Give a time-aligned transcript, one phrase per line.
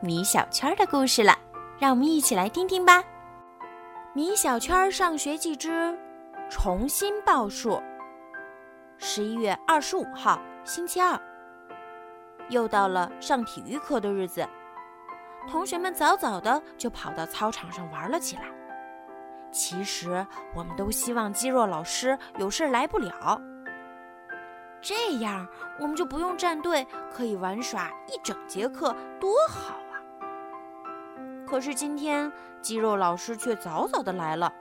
[0.00, 1.36] 米小圈的故事了，
[1.76, 3.02] 让我们一起来听听吧。
[4.12, 5.98] 米小圈上学记之
[6.48, 7.82] 重新报数。
[8.96, 11.20] 十一月二十五号，星期二，
[12.48, 14.48] 又到了上体育课的日子，
[15.48, 18.42] 同学们早早的就跑到操场上玩了起来。
[19.50, 20.24] 其实，
[20.54, 23.40] 我们都希望肌肉老师有事来不了。
[24.80, 25.44] 这样
[25.80, 29.74] 我们就不用站队，可以玩耍一整节课，多好！
[31.48, 34.52] 可是今天肌肉老师却早早的来了，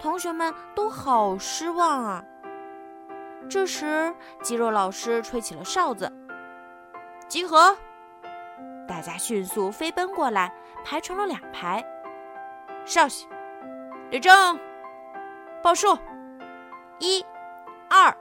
[0.00, 2.24] 同学们都好失望啊。
[3.50, 6.12] 这时，肌肉老师吹起了哨子，
[7.26, 7.76] 集合！
[8.86, 11.84] 大家迅速飞奔过来，排成了两排。
[12.84, 13.26] 稍息，
[14.10, 14.56] 立正，
[15.64, 15.98] 报数：
[17.00, 17.26] 一、
[17.90, 18.16] 二、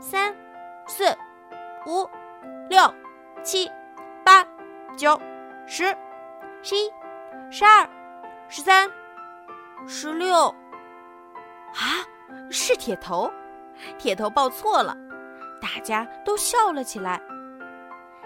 [0.00, 0.34] 三。
[0.88, 1.04] 四、
[1.86, 2.10] 五、
[2.68, 2.92] 六、
[3.44, 3.70] 七、
[4.24, 4.44] 八、
[4.96, 5.20] 九、
[5.68, 5.96] 十、
[6.64, 6.90] 十一、
[7.50, 7.88] 十二、
[8.48, 8.90] 十三、
[9.86, 10.46] 十六。
[11.72, 12.04] 啊，
[12.50, 13.30] 是铁头！
[13.98, 14.96] 铁头报错了，
[15.60, 17.20] 大家都笑了起来。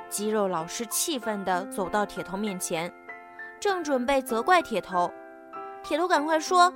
[0.08, 2.92] 肌肉老师气愤地走到铁头面前，
[3.60, 5.12] 正准备责怪铁头，
[5.82, 6.72] 铁头赶快说：“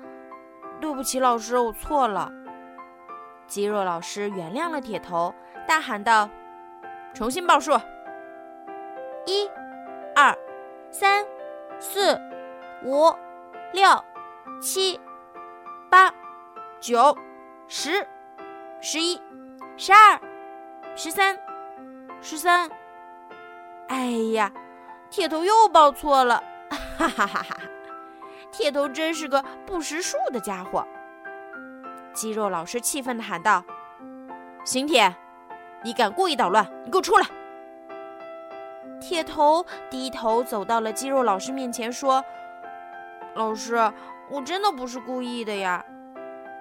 [0.80, 2.30] 对不起，老师，我错了。”
[3.46, 5.34] 肌肉老师原谅了铁头。
[5.66, 6.28] 大喊道
[7.14, 7.72] ：“重新报数，
[9.26, 9.48] 一、
[10.14, 10.36] 二、
[10.90, 11.24] 三、
[11.80, 12.20] 四、
[12.84, 13.14] 五、
[13.72, 13.88] 六、
[14.60, 15.00] 七、
[15.88, 16.12] 八、
[16.80, 17.16] 九、
[17.66, 18.06] 十、
[18.80, 19.20] 十一、
[19.76, 20.20] 十二、
[20.96, 21.38] 十三、
[22.20, 22.70] 十三。
[23.88, 24.52] 哎呀，
[25.08, 26.42] 铁头又报错了！
[26.98, 27.56] 哈哈哈哈！
[28.50, 30.86] 铁头真是个不识数的家伙。”
[32.12, 33.62] 肌肉老师气愤地喊道
[34.64, 35.14] ：“邢铁！”
[35.84, 36.68] 你敢故意捣乱？
[36.84, 37.26] 你给我出来！
[39.00, 42.24] 铁头低头走到了肌肉老师面前，说
[43.34, 43.76] ：“老师，
[44.30, 45.84] 我真的不是故意的呀，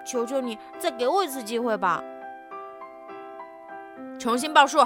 [0.04, 2.02] 求求你再给我一次机会吧。”
[4.18, 4.84] 重新报数。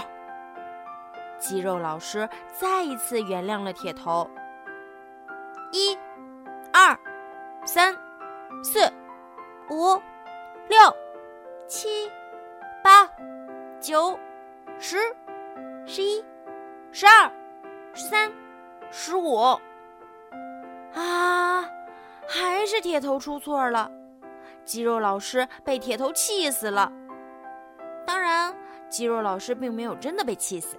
[1.38, 4.30] 肌肉老师再一次原谅了铁头。
[20.94, 21.64] 啊，
[22.26, 23.90] 还是铁头出错了。
[24.64, 26.92] 肌肉老师被铁头气死了。
[28.06, 28.54] 当然，
[28.88, 30.76] 肌肉老师并没有真的被气死。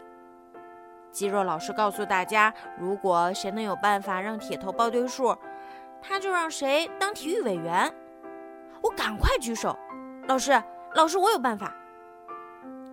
[1.12, 5.38] 肌肉老师告诉大家，如果谁能有办法让铁头报对数，
[6.02, 7.94] 他就让谁当体育委员。
[8.82, 9.78] 我赶快举手，
[10.28, 10.62] 老师，
[10.96, 11.74] 老师，我有办法。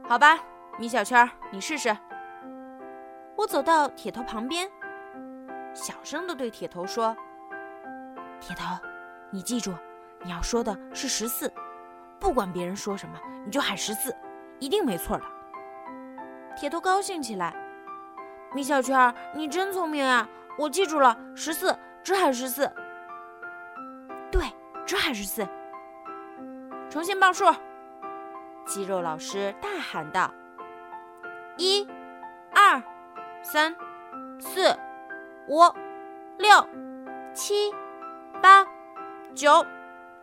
[0.06, 0.38] 好吧，
[0.78, 1.96] 米小圈，你试试。
[3.36, 4.70] 我走到铁头旁边，
[5.72, 7.16] 小声的对铁头说
[8.40, 8.76] ：“铁头，
[9.30, 9.72] 你记住，
[10.24, 11.52] 你要说的是十四，
[12.18, 14.14] 不管别人说什么，你就喊十四，
[14.58, 15.24] 一定没错的。”
[16.56, 17.54] 铁头高兴起来
[18.52, 20.28] ：“米小圈，你真聪明啊！
[20.58, 22.70] 我记住了，十四，只喊十四。
[24.30, 24.42] 对，
[24.84, 25.46] 只喊十四。
[26.90, 27.44] 重新报数。”
[28.66, 30.30] 肌肉老师大喊道
[31.56, 31.88] ：“一、
[32.52, 32.82] 二、
[33.42, 33.74] 三、
[34.38, 34.76] 四、
[35.50, 35.62] 五、
[36.38, 36.64] 六、
[37.34, 37.74] 七、
[38.40, 38.64] 八、
[39.34, 39.66] 九、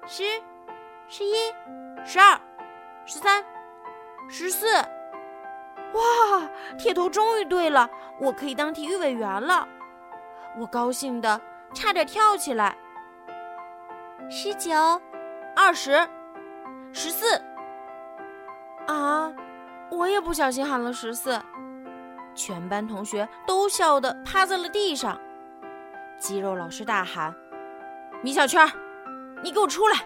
[0.06, 0.24] 十、
[1.10, 1.34] 十一、
[2.06, 2.40] 十二、
[3.06, 3.44] 十三、
[4.30, 4.66] 十四。
[4.78, 6.50] 哇！
[6.78, 7.90] 铁头终于对了，
[8.22, 9.68] 我可以当体育委员了！
[10.58, 11.42] 我高兴的
[11.74, 12.78] 差点跳起来。
[14.30, 14.74] 十九、
[15.58, 16.08] 二十、
[16.94, 17.36] 十四。”
[18.88, 19.34] 啊！
[19.92, 21.38] 我也不小心喊了十四，
[22.38, 25.20] 全班同学都笑得趴在了地上。
[26.18, 27.36] 肌肉老师大喊
[28.24, 28.66] ：“米小圈，
[29.44, 29.98] 你给我出来！”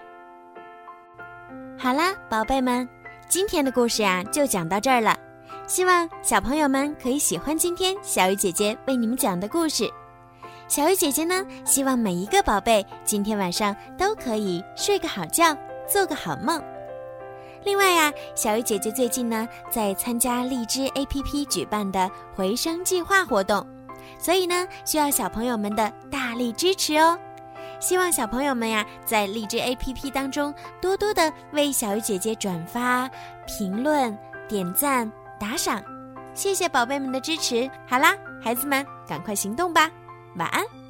[1.78, 2.88] 好啦，宝贝们，
[3.28, 5.16] 今天的故事呀就讲到这儿了。
[5.68, 9.89] 希望小朋友们可以喜欢今天小鱼姐姐为你们讲的故事。
[10.68, 15.56] 小鱼姐姐呢，希望每一个宝贝今天晚上都可以睡个好觉，
[15.88, 16.62] 做个好梦。
[17.63, 23.66] 另外呀，小鱼姐姐最近呢在参加荔枝 APP 举办的回声计划活动，
[24.18, 27.18] 所以呢，需要小朋友们的大力支持哦。
[27.80, 33.10] 希望小朋友们呀，在荔枝 APP 当中多多的为小鱼姐姐转发、
[33.48, 34.18] 评论、
[34.48, 35.84] 点赞、打赏，
[36.34, 37.69] 谢谢宝贝们的支持。
[37.88, 39.90] 好啦，孩子们，赶快行动吧，
[40.36, 40.81] 晚安。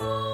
[0.00, 0.27] Oh.